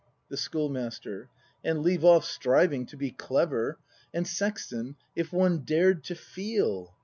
[0.29, 1.29] The Schoolmaster.
[1.63, 3.77] And leave off striving to be clever;
[4.11, 6.95] And, Sexton, if one dared to feel!